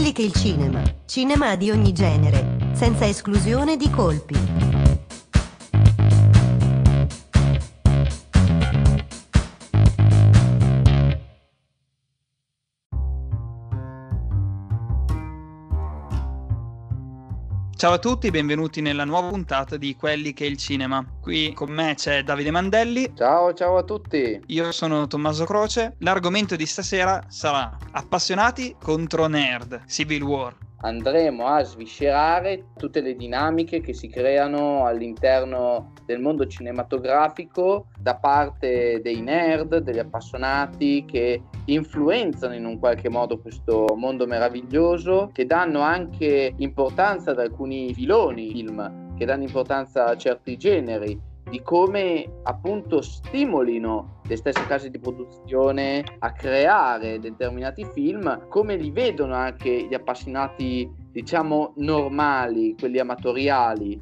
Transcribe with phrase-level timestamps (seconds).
[0.00, 4.69] Quelli che il cinema, cinema di ogni genere, senza esclusione di colpi.
[17.80, 21.02] Ciao a tutti, benvenuti nella nuova puntata di Quelli che è il cinema.
[21.18, 23.10] Qui con me c'è Davide Mandelli.
[23.16, 24.38] Ciao, ciao a tutti.
[24.48, 25.94] Io sono Tommaso Croce.
[26.00, 33.80] L'argomento di stasera sarà Appassionati contro nerd, Civil War andremo a sviscerare tutte le dinamiche
[33.80, 42.54] che si creano all'interno del mondo cinematografico da parte dei nerd, degli appassionati che influenzano
[42.54, 49.14] in un qualche modo questo mondo meraviglioso, che danno anche importanza ad alcuni filoni film,
[49.16, 56.04] che danno importanza a certi generi di come appunto stimolino le stesse case di produzione
[56.20, 64.00] a creare determinati film, come li vedono anche gli appassionati diciamo normali, quelli amatoriali.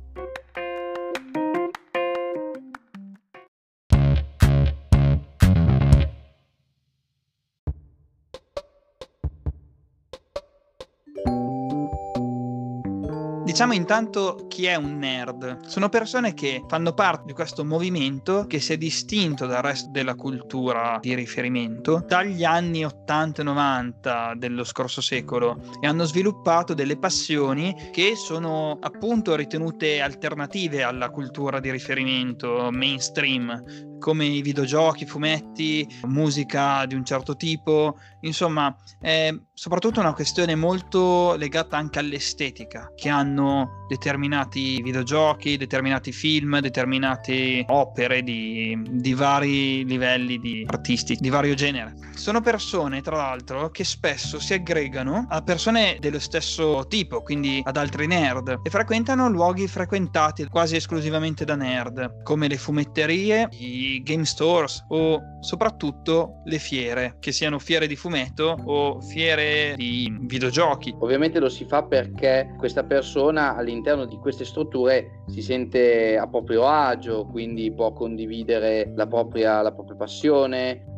[13.45, 15.67] Diciamo intanto chi è un nerd.
[15.67, 20.17] Sono persone che fanno parte di questo movimento che si è distinto dal resto della
[20.17, 26.98] cultura di riferimento dagli anni 80 e 90 dello scorso secolo e hanno sviluppato delle
[26.98, 35.86] passioni che sono appunto ritenute alternative alla cultura di riferimento mainstream come i videogiochi, fumetti,
[36.06, 43.09] musica di un certo tipo, insomma è soprattutto una questione molto legata anche all'estetica che
[43.09, 51.55] hanno determinati videogiochi, determinati film, determinate opere di, di vari livelli di artisti, di vario
[51.55, 51.95] genere.
[52.15, 57.77] Sono persone, tra l'altro, che spesso si aggregano a persone dello stesso tipo, quindi ad
[57.77, 64.25] altri nerd, e frequentano luoghi frequentati quasi esclusivamente da nerd, come le fumetterie, i game
[64.25, 70.95] stores o soprattutto le fiere, che siano fiere di fumetto o fiere di videogiochi.
[70.98, 76.67] Ovviamente lo si fa perché questa persona all'interno di queste strutture si sente a proprio
[76.67, 80.98] agio, quindi può condividere la propria, la propria passione,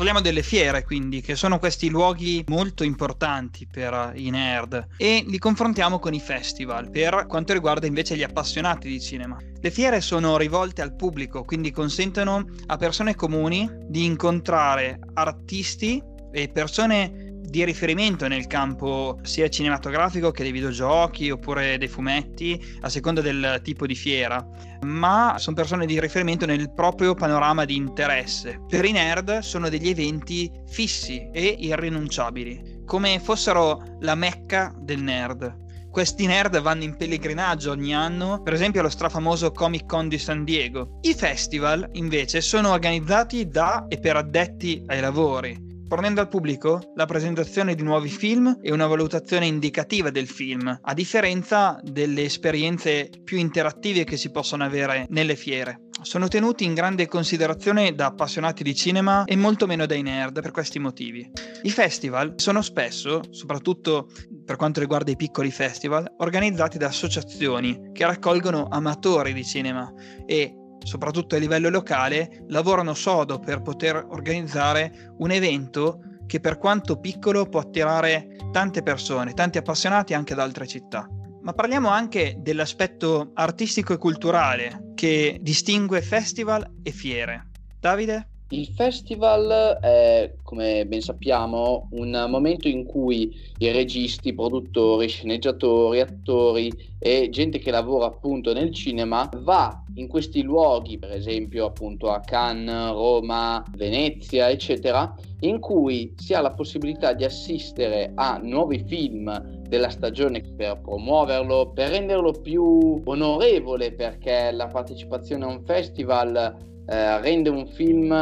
[0.00, 5.36] Parliamo delle fiere, quindi, che sono questi luoghi molto importanti per i nerd e li
[5.36, 9.36] confrontiamo con i festival per quanto riguarda invece gli appassionati di cinema.
[9.60, 16.02] Le fiere sono rivolte al pubblico, quindi consentono a persone comuni di incontrare artisti
[16.32, 22.88] e persone di riferimento nel campo sia cinematografico che dei videogiochi oppure dei fumetti, a
[22.88, 24.46] seconda del tipo di fiera,
[24.82, 28.60] ma sono persone di riferimento nel proprio panorama di interesse.
[28.68, 35.68] Per i nerd sono degli eventi fissi e irrinunciabili, come fossero la mecca del nerd.
[35.90, 40.44] Questi nerd vanno in pellegrinaggio ogni anno, per esempio allo strafamoso Comic Con di San
[40.44, 41.00] Diego.
[41.00, 47.04] I festival, invece, sono organizzati da e per addetti ai lavori, fornendo al pubblico la
[47.04, 53.38] presentazione di nuovi film e una valutazione indicativa del film, a differenza delle esperienze più
[53.38, 55.88] interattive che si possono avere nelle fiere.
[56.02, 60.52] Sono tenuti in grande considerazione da appassionati di cinema e molto meno dai nerd per
[60.52, 61.28] questi motivi.
[61.62, 64.08] I festival sono spesso, soprattutto
[64.44, 69.92] per quanto riguarda i piccoli festival, organizzati da associazioni che raccolgono amatori di cinema
[70.24, 70.54] e
[70.84, 77.46] soprattutto a livello locale, lavorano sodo per poter organizzare un evento che per quanto piccolo
[77.46, 81.08] può attirare tante persone, tanti appassionati anche da altre città.
[81.42, 87.50] Ma parliamo anche dell'aspetto artistico e culturale che distingue festival e fiere.
[87.80, 88.29] Davide?
[88.52, 96.68] Il festival è, come ben sappiamo, un momento in cui i registi, produttori, sceneggiatori, attori
[96.98, 102.18] e gente che lavora appunto nel cinema va in questi luoghi, per esempio appunto a
[102.18, 109.60] Cannes, Roma, Venezia, eccetera, in cui si ha la possibilità di assistere a nuovi film
[109.68, 117.20] della stagione per promuoverlo, per renderlo più onorevole perché la partecipazione a un festival eh,
[117.20, 118.12] rende un film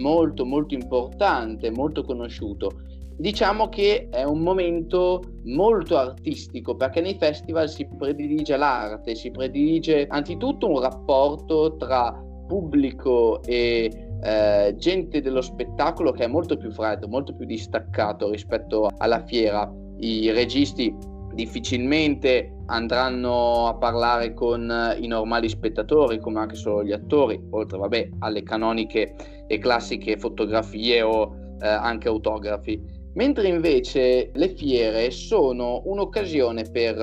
[0.00, 2.82] molto molto importante, molto conosciuto.
[3.18, 10.06] Diciamo che è un momento molto artistico perché nei festival si predilige l'arte, si predilige
[10.08, 12.12] anzitutto un rapporto tra
[12.46, 13.90] pubblico e
[14.22, 19.72] eh, gente dello spettacolo che è molto più freddo, molto più distaccato rispetto alla fiera.
[19.98, 20.94] I registi
[21.36, 28.08] difficilmente andranno a parlare con i normali spettatori, come anche solo gli attori, oltre vabbè,
[28.20, 29.14] alle canoniche
[29.46, 32.82] e classiche fotografie o eh, anche autografi.
[33.14, 36.96] Mentre invece le fiere sono un'occasione per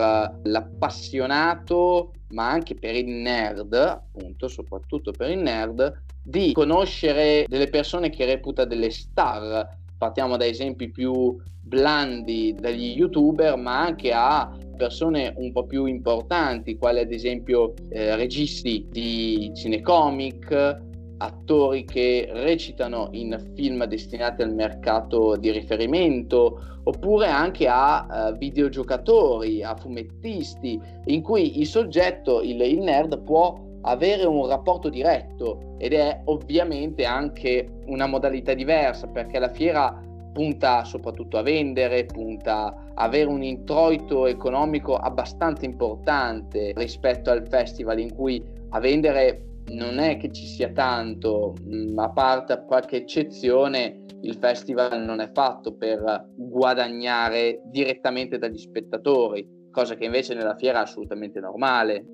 [0.44, 8.10] l'appassionato, ma anche per il nerd, appunto, soprattutto per il nerd, di conoscere delle persone
[8.10, 9.82] che reputa delle star.
[10.04, 16.76] Partiamo da esempi più blandi dagli youtuber, ma anche a persone un po' più importanti,
[16.76, 20.82] quali ad esempio eh, registi di cinecomic,
[21.20, 29.64] attori che recitano in film destinati al mercato di riferimento, oppure anche a uh, videogiocatori,
[29.64, 35.94] a fumettisti, in cui il soggetto, il, il nerd, può avere un rapporto diretto ed
[35.94, 40.02] è ovviamente anche una modalità diversa perché la fiera
[40.34, 48.00] punta soprattutto a vendere, punta a avere un introito economico abbastanza importante rispetto al festival
[48.00, 54.02] in cui a vendere non è che ci sia tanto, mm, a parte qualche eccezione,
[54.22, 60.80] il festival non è fatto per guadagnare direttamente dagli spettatori, cosa che invece nella fiera
[60.80, 62.06] è assolutamente normale.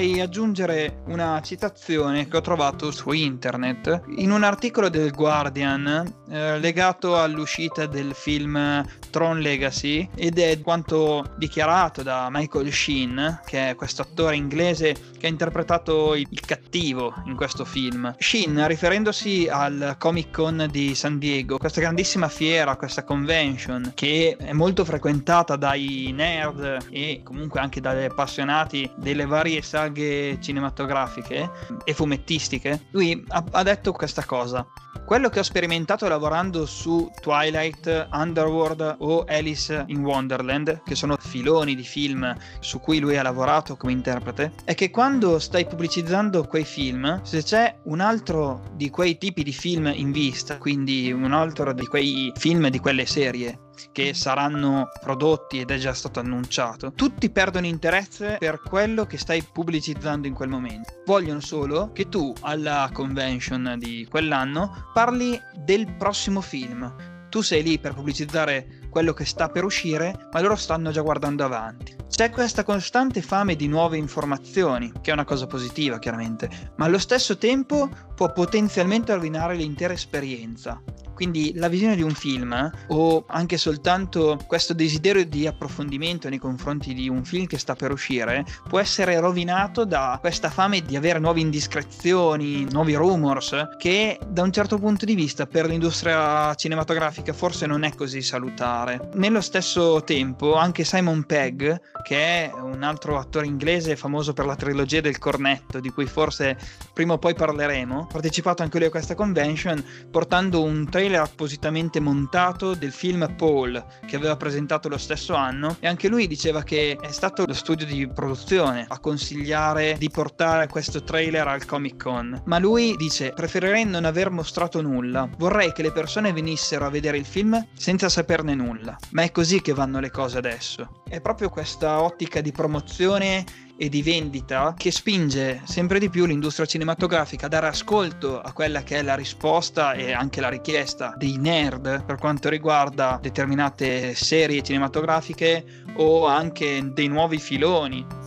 [0.00, 6.58] Vorrei aggiungere una citazione che ho trovato su internet in un articolo del Guardian eh,
[6.58, 13.74] legato all'uscita del film Tron Legacy ed è quanto dichiarato da Michael Sheen, che è
[13.74, 18.14] questo attore inglese che ha interpretato il, cattivo in questo film.
[18.18, 24.52] Sheen, riferendosi al Comic Con di San Diego, questa grandissima fiera, questa convention che è
[24.52, 31.50] molto frequentata dai nerd e comunque anche dagli appassionati delle varie saghe cinematografiche
[31.84, 34.66] e fumettistiche, lui ha, ha detto questa cosa.
[35.04, 41.74] Quello che ho sperimentato lavorando su Twilight, Underworld o Alice in Wonderland, che sono filoni
[41.74, 46.64] di film su cui lui ha lavorato come interprete, è che quando stai pubblicizzando quei
[46.64, 51.72] film, se c'è un altro di quei tipi di film in vista, quindi un altro
[51.72, 57.30] di quei film di quelle serie che saranno prodotti ed è già stato annunciato, tutti
[57.30, 61.02] perdono interesse per quello che stai pubblicizzando in quel momento.
[61.06, 67.28] Vogliono solo che tu alla convention di quell'anno parli del prossimo film.
[67.28, 71.44] Tu sei lì per pubblicizzare quello che sta per uscire, ma loro stanno già guardando
[71.44, 71.96] avanti.
[72.08, 76.98] C'è questa costante fame di nuove informazioni, che è una cosa positiva chiaramente, ma allo
[76.98, 80.82] stesso tempo può potenzialmente rovinare l'intera esperienza.
[81.20, 86.94] Quindi la visione di un film o anche soltanto questo desiderio di approfondimento nei confronti
[86.94, 91.18] di un film che sta per uscire può essere rovinato da questa fame di avere
[91.18, 97.66] nuove indiscrezioni, nuovi rumors, che da un certo punto di vista per l'industria cinematografica forse
[97.66, 99.10] non è così salutare.
[99.16, 104.56] Nello stesso tempo anche Simon Pegg, che è un altro attore inglese famoso per la
[104.56, 106.56] trilogia del cornetto, di cui forse
[106.94, 111.20] prima o poi parleremo, ha partecipato anche lui a questa convention portando un trailer trailer
[111.20, 116.62] appositamente montato del film Paul che aveva presentato lo stesso anno e anche lui diceva
[116.62, 122.02] che è stato lo studio di produzione a consigliare di portare questo trailer al Comic
[122.02, 122.42] Con.
[122.46, 127.18] Ma lui dice preferirei non aver mostrato nulla, vorrei che le persone venissero a vedere
[127.18, 128.96] il film senza saperne nulla.
[129.10, 131.02] Ma è così che vanno le cose adesso.
[131.08, 133.44] È proprio questa ottica di promozione
[133.82, 138.82] e di vendita che spinge sempre di più l'industria cinematografica a dare ascolto a quella
[138.82, 144.60] che è la risposta e anche la richiesta dei nerd per quanto riguarda determinate serie
[144.60, 148.19] cinematografiche o anche dei nuovi filoni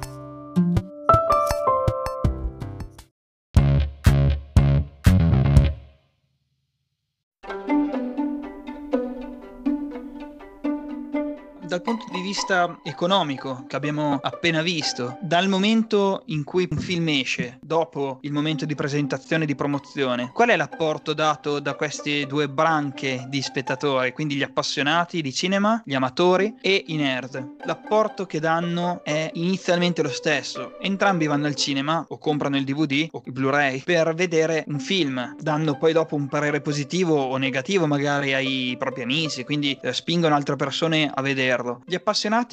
[12.24, 18.32] vista economico che abbiamo appena visto, dal momento in cui un film esce, dopo il
[18.32, 23.42] momento di presentazione e di promozione, qual è l'apporto dato da queste due branche di
[23.42, 27.56] spettatori, quindi gli appassionati di cinema, gli amatori e i nerd?
[27.66, 30.80] L'apporto che danno è inizialmente lo stesso.
[30.80, 35.36] Entrambi vanno al cinema o comprano il DVD o il Blu-ray per vedere un film,
[35.40, 40.36] danno poi dopo un parere positivo o negativo magari ai propri amici, quindi eh, spingono
[40.36, 41.82] altre persone a vederlo.
[41.86, 42.12] Gli appassionati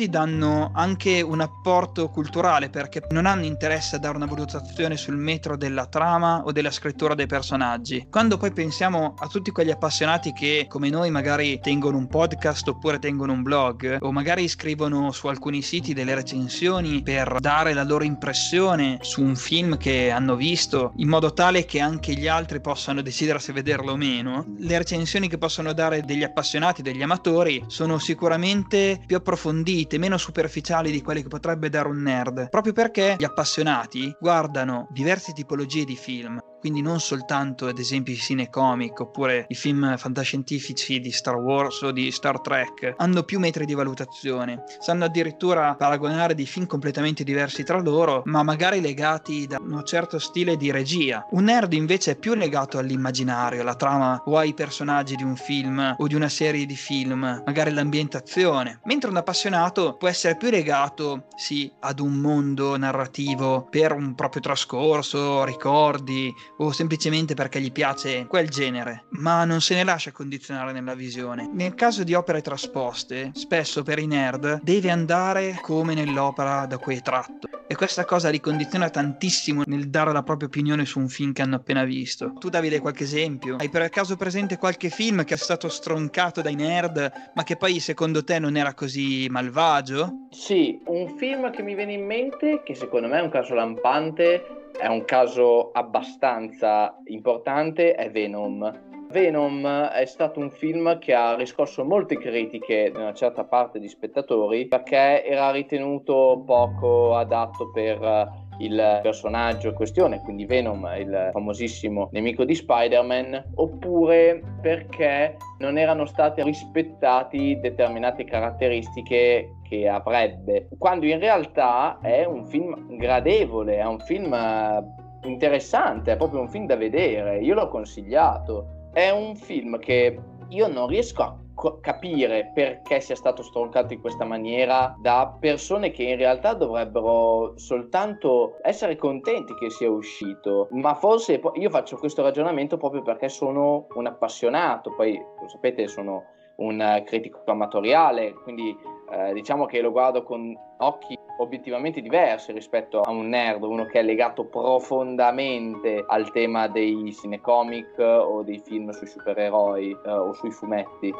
[0.09, 5.57] danno anche un apporto culturale perché non hanno interesse a dare una valutazione sul metro
[5.57, 8.07] della trama o della scrittura dei personaggi.
[8.11, 12.99] Quando poi pensiamo a tutti quegli appassionati che come noi magari tengono un podcast oppure
[12.99, 18.05] tengono un blog o magari scrivono su alcuni siti delle recensioni per dare la loro
[18.05, 23.03] impressione su un film che hanno visto in modo tale che anche gli altri possano
[23.03, 27.99] decidere se vederlo o meno, le recensioni che possono dare degli appassionati, degli amatori, sono
[27.99, 29.17] sicuramente più
[29.51, 34.87] approfondite, meno superficiali di quelle che potrebbe dare un nerd, proprio perché gli appassionati guardano
[34.91, 41.01] diverse tipologie di film quindi non soltanto ad esempio i cinecomic oppure i film fantascientifici
[41.01, 46.35] di Star Wars o di Star Trek, hanno più metri di valutazione, sanno addirittura paragonare
[46.35, 51.27] dei film completamente diversi tra loro, ma magari legati da un certo stile di regia.
[51.31, 55.95] Un nerd invece è più legato all'immaginario, alla trama o ai personaggi di un film
[55.97, 61.27] o di una serie di film, magari l'ambientazione, mentre un appassionato può essere più legato,
[61.37, 68.27] sì, ad un mondo narrativo per un proprio trascorso, ricordi o semplicemente perché gli piace
[68.27, 71.49] quel genere, ma non se ne lascia condizionare nella visione.
[71.53, 76.97] Nel caso di opere trasposte, spesso per i nerd deve andare come nell'opera da cui
[76.97, 81.09] è tratto e questa cosa li condiziona tantissimo nel dare la propria opinione su un
[81.09, 82.35] film che hanno appena visto.
[82.39, 83.57] Tu Davide qualche esempio?
[83.59, 87.81] Hai per caso presente qualche film che è stato stroncato dai nerd ma che poi
[87.81, 90.27] secondo te non era così malvagio?
[90.31, 94.60] Sì, un film che mi viene in mente che secondo me è un caso lampante
[94.79, 98.89] è un caso abbastanza importante è Venom.
[99.11, 103.89] Venom è stato un film che ha riscosso molte critiche da una certa parte di
[103.89, 112.09] spettatori perché era ritenuto poco adatto per il personaggio in questione, quindi Venom, il famosissimo
[112.13, 121.19] nemico di Spider-Man, oppure perché non erano state rispettate determinate caratteristiche che avrebbe, quando in
[121.19, 126.77] realtà è un film gradevole, è un film eh, interessante, è proprio un film da
[126.77, 128.79] vedere, io l'ho consigliato.
[128.93, 131.37] È un film che io non riesco a
[131.81, 138.57] capire perché sia stato stroncato in questa maniera da persone che in realtà dovrebbero soltanto
[138.63, 140.69] essere contenti che sia uscito.
[140.71, 146.25] Ma forse io faccio questo ragionamento proprio perché sono un appassionato, poi lo sapete sono
[146.57, 148.77] un critico amatoriale, quindi
[149.11, 154.01] eh, diciamo che lo guardo con occhi obiettivamente diversi rispetto a un nerd, uno che
[154.01, 160.51] è legato profondamente al tema dei cinecomic o dei film sui supereroi eh, o sui
[160.51, 161.13] fumetti.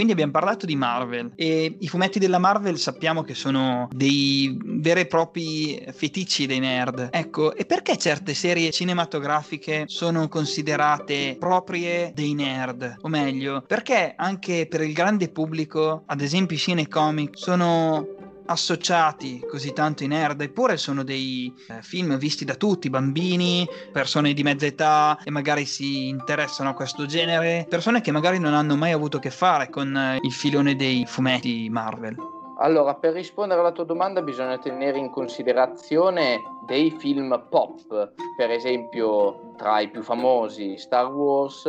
[0.00, 5.00] Quindi abbiamo parlato di Marvel e i fumetti della Marvel sappiamo che sono dei veri
[5.00, 7.10] e propri feticci dei nerd.
[7.12, 12.96] Ecco, e perché certe serie cinematografiche sono considerate proprie dei nerd?
[13.02, 19.72] O meglio, perché anche per il grande pubblico, ad esempio i cinecomic, sono associati così
[19.72, 24.66] tanto i nerd, eppure sono dei eh, film visti da tutti, bambini, persone di mezza
[24.66, 29.18] età e magari si interessano a questo genere, persone che magari non hanno mai avuto
[29.18, 32.16] a che fare con eh, il filone dei fumetti Marvel.
[32.62, 39.54] Allora, per rispondere alla tua domanda bisogna tenere in considerazione dei film pop, per esempio
[39.56, 41.66] tra i più famosi Star Wars,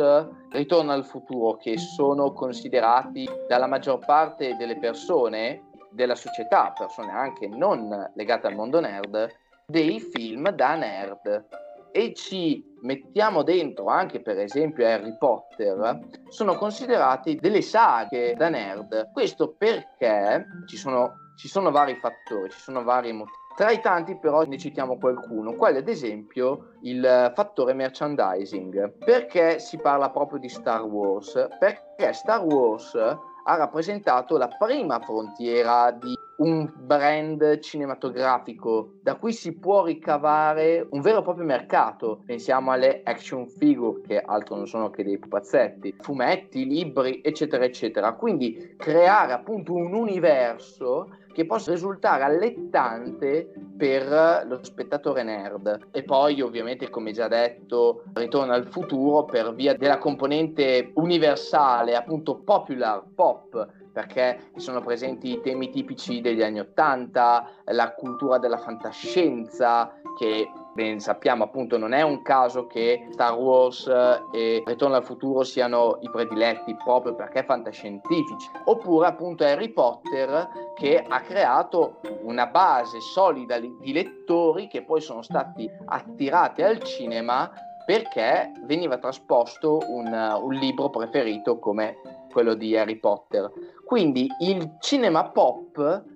[0.50, 7.46] Ritorno al futuro, che sono considerati dalla maggior parte delle persone della società, persone anche
[7.48, 9.28] non legate al mondo nerd,
[9.66, 11.46] dei film da nerd
[11.92, 19.10] e ci mettiamo dentro anche per esempio Harry Potter, sono considerati delle saghe da nerd.
[19.12, 23.40] Questo perché ci sono, ci sono vari fattori, ci sono vari motivi.
[23.54, 29.04] Tra i tanti però ne citiamo qualcuno, quale ad esempio il fattore merchandising.
[29.04, 31.48] Perché si parla proprio di Star Wars?
[31.58, 32.96] Perché Star Wars
[33.44, 41.00] ha rappresentato la prima frontiera di un brand cinematografico da cui si può ricavare un
[41.00, 42.22] vero e proprio mercato.
[42.24, 48.12] Pensiamo alle action figure, che altro non sono che dei pupazzetti, fumetti, libri, eccetera, eccetera.
[48.14, 55.88] Quindi creare appunto un universo che possa risultare allettante per lo spettatore nerd.
[55.90, 62.36] E poi, ovviamente, come già detto, ritorna al futuro per via della componente universale, appunto
[62.36, 70.50] popular, pop, perché sono presenti temi tipici degli anni Ottanta, la cultura della fantascienza, che
[70.74, 73.86] ben sappiamo appunto non è un caso che Star Wars
[74.32, 78.50] e Ritorno al futuro siano i prediletti proprio perché fantascientifici.
[78.64, 85.22] Oppure appunto Harry Potter che ha creato una base solida di lettori che poi sono
[85.22, 87.50] stati attirati al cinema
[87.84, 93.50] perché veniva trasposto un, un libro preferito come quello di Harry Potter
[93.84, 96.10] quindi il cinema pop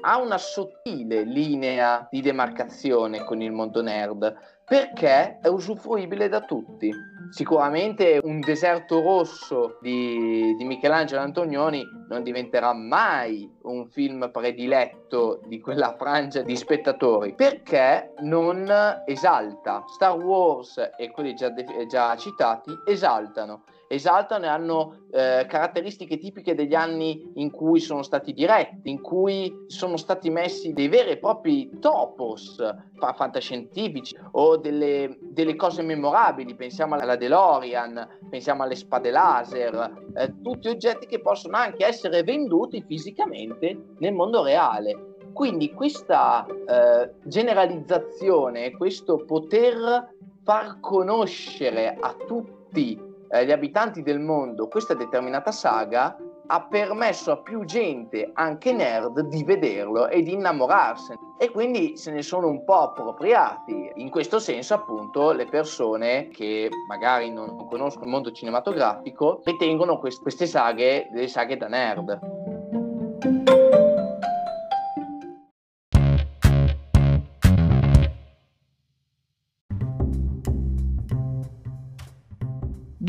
[0.00, 4.34] ha una sottile linea di demarcazione con il mondo nerd
[4.64, 6.90] perché è usufruibile da tutti.
[7.30, 15.60] Sicuramente un deserto rosso di, di, Michelangelo Antonioni non diventerà mai un film prediletto di
[15.60, 18.66] quella frangia di spettatori perché non
[19.06, 19.84] esalta.
[19.86, 21.52] Star Wars e quelli già,
[21.86, 28.32] già citati esaltano esaltano e hanno eh, caratteristiche tipiche degli anni in cui sono stati
[28.32, 32.62] diretti, in cui sono stati messi dei veri e propri topos
[33.12, 40.68] fantascientifici o delle, delle cose memorabili, pensiamo alla DeLorean, pensiamo alle spade laser, eh, tutti
[40.68, 45.12] oggetti che possono anche essere venduti fisicamente nel mondo reale.
[45.32, 50.12] Quindi questa eh, generalizzazione, questo poter
[50.44, 57.38] far conoscere a tutti eh, gli abitanti del mondo questa determinata saga ha permesso a
[57.38, 61.18] più gente, anche nerd, di vederlo e di innamorarsene.
[61.38, 63.90] E quindi se ne sono un po' appropriati.
[63.94, 70.20] In questo senso, appunto, le persone che magari non conoscono il mondo cinematografico ritengono quest-
[70.20, 73.53] queste saghe delle saghe da nerd.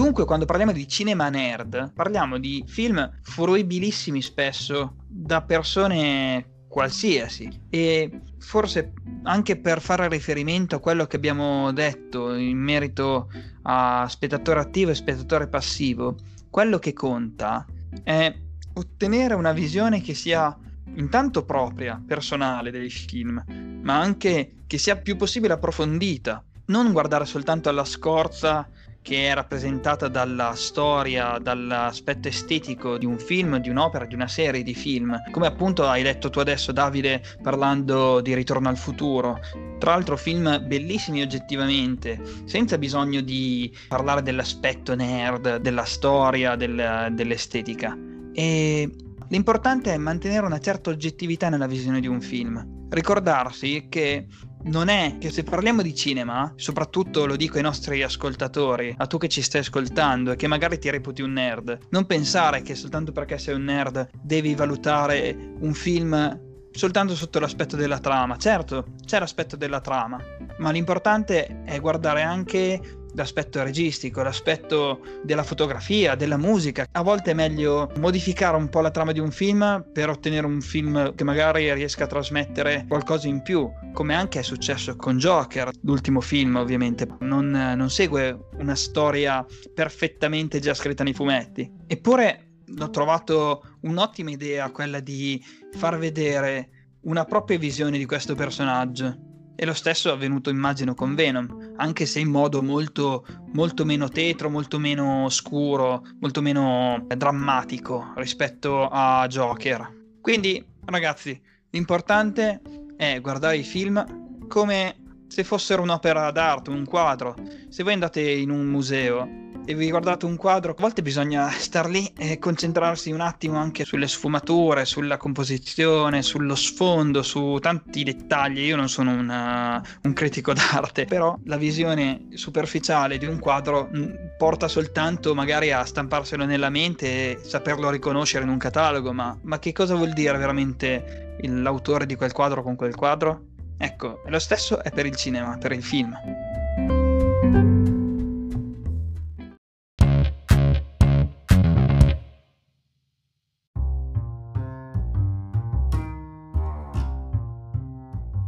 [0.06, 7.50] Dunque, quando parliamo di cinema nerd, parliamo di film fruibilissimi spesso da persone qualsiasi.
[7.72, 8.94] E forse
[9.24, 13.32] anche per fare riferimento a quello che abbiamo detto in merito
[13.64, 16.18] a spettatore attivo e spettatore passivo,
[16.52, 17.66] quello che conta
[18.04, 18.32] è
[18.74, 20.56] ottenere una visione che sia
[20.98, 23.44] intanto propria, personale dei film,
[23.82, 28.70] ma anche che sia più possibile approfondita, non guardare soltanto alla scorza
[29.06, 34.64] che è rappresentata dalla storia, dall'aspetto estetico di un film, di un'opera, di una serie
[34.64, 39.40] di film, come appunto hai detto tu adesso Davide parlando di Ritorno al futuro.
[39.78, 47.96] Tra l'altro film bellissimi oggettivamente, senza bisogno di parlare dell'aspetto nerd, della storia, del, dell'estetica.
[48.34, 48.90] E
[49.28, 52.88] l'importante è mantenere una certa oggettività nella visione di un film.
[52.90, 54.26] Ricordarsi che
[54.66, 59.18] non è che se parliamo di cinema, soprattutto lo dico ai nostri ascoltatori, a tu
[59.18, 63.12] che ci stai ascoltando e che magari ti reputi un nerd, non pensare che soltanto
[63.12, 68.38] perché sei un nerd devi valutare un film soltanto sotto l'aspetto della trama.
[68.38, 70.20] Certo, c'è l'aspetto della trama,
[70.58, 76.86] ma l'importante è guardare anche l'aspetto registico, l'aspetto della fotografia, della musica.
[76.92, 80.62] A volte è meglio modificare un po' la trama di un film per ottenere un
[80.62, 85.72] film che magari riesca a trasmettere qualcosa in più, come anche è successo con Joker,
[85.82, 87.08] l'ultimo film ovviamente.
[87.20, 91.72] Non, non segue una storia perfettamente già scritta nei fumetti.
[91.88, 96.70] Eppure l'ho trovato un'ottima idea quella di far vedere
[97.02, 102.06] una propria visione di questo personaggio e lo stesso è avvenuto, immagino, con Venom, anche
[102.06, 109.26] se in modo molto, molto meno tetro, molto meno scuro, molto meno drammatico rispetto a
[109.28, 110.04] Joker.
[110.22, 111.40] Quindi, ragazzi,
[111.70, 112.62] l'importante
[112.98, 117.36] è guardare i film come se fossero un'opera d'arte, un quadro.
[117.70, 121.90] Se voi andate in un museo e vi guardate un quadro, a volte bisogna star
[121.90, 128.60] lì e concentrarsi un attimo anche sulle sfumature, sulla composizione, sullo sfondo, su tanti dettagli.
[128.60, 134.10] Io non sono una, un critico d'arte, però la visione superficiale di un quadro mm,
[134.38, 139.60] porta soltanto magari a stamparselo nella mente e saperlo riconoscere in un catalogo, ma, ma
[139.60, 143.54] che cosa vuol dire veramente l'autore di quel quadro con quel quadro?
[143.78, 146.16] Ecco, lo stesso è per il cinema, per il film.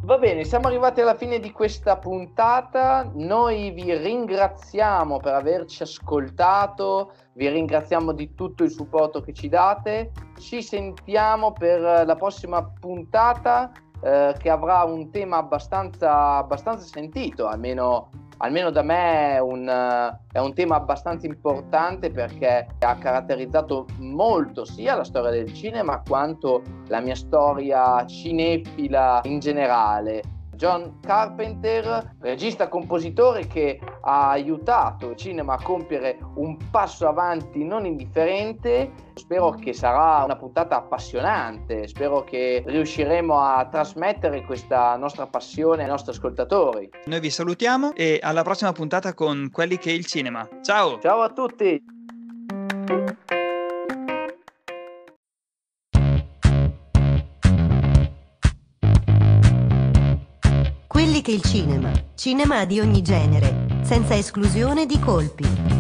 [0.08, 3.12] Va bene, siamo arrivati alla fine di questa puntata.
[3.16, 10.14] Noi vi ringraziamo per averci ascoltato, vi ringraziamo di tutto il supporto che ci date.
[10.40, 13.70] Ci sentiamo per la prossima puntata
[14.02, 19.68] eh, che avrà un tema abbastanza, abbastanza sentito, almeno almeno da me è un,
[20.32, 26.62] è un, tema abbastanza importante perché ha caratterizzato molto sia la storia del cinema quanto
[26.88, 30.22] la mia storia cinefila in generale.
[30.58, 37.86] John Carpenter, regista compositore che ha aiutato il cinema a compiere un passo avanti non
[37.86, 38.92] indifferente.
[39.14, 45.90] Spero che sarà una puntata appassionante, spero che riusciremo a trasmettere questa nostra passione ai
[45.90, 46.90] nostri ascoltatori.
[47.06, 50.48] Noi vi salutiamo e alla prossima puntata con quelli che è il cinema.
[50.62, 51.00] Ciao!
[51.00, 51.84] Ciao a tutti!
[61.28, 61.92] Quelli che il cinema.
[62.16, 65.77] Cinema di ogni genere, senza esclusione di colpi.